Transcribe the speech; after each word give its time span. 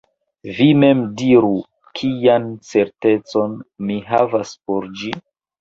Vi 0.59 0.65
mem 0.83 1.03
diru: 1.19 1.51
kian 2.01 2.49
certecon 2.71 3.55
mi 3.91 4.03
havas 4.15 4.57
por 4.65 4.93
ĝi? 5.03 5.17